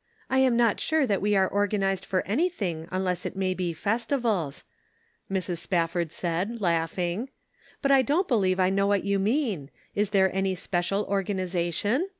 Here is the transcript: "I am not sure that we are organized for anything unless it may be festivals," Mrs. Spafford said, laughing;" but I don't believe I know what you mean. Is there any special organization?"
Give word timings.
"I 0.28 0.40
am 0.40 0.58
not 0.58 0.78
sure 0.78 1.06
that 1.06 1.22
we 1.22 1.34
are 1.34 1.48
organized 1.48 2.04
for 2.04 2.20
anything 2.26 2.86
unless 2.90 3.24
it 3.24 3.34
may 3.34 3.54
be 3.54 3.72
festivals," 3.72 4.64
Mrs. 5.30 5.56
Spafford 5.56 6.12
said, 6.12 6.60
laughing;" 6.60 7.30
but 7.80 7.90
I 7.90 8.02
don't 8.02 8.28
believe 8.28 8.60
I 8.60 8.68
know 8.68 8.86
what 8.86 9.04
you 9.04 9.18
mean. 9.18 9.70
Is 9.94 10.10
there 10.10 10.30
any 10.36 10.54
special 10.54 11.06
organization?" 11.06 12.10